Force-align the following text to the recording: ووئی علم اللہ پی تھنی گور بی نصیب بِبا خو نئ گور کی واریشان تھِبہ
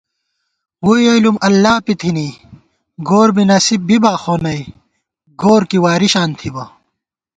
ووئی 0.85 1.05
علم 1.13 1.35
اللہ 1.47 1.75
پی 1.85 1.93
تھنی 2.01 2.29
گور 3.07 3.29
بی 3.35 3.43
نصیب 3.49 3.81
بِبا 3.87 4.13
خو 4.21 4.33
نئ 4.43 4.59
گور 5.41 5.61
کی 5.69 5.77
واریشان 5.83 6.29
تھِبہ 6.39 6.63